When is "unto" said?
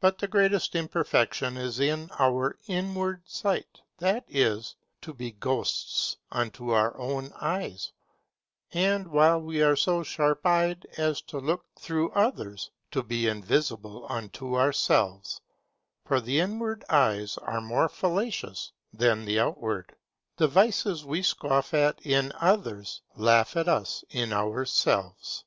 6.32-6.70, 14.08-14.56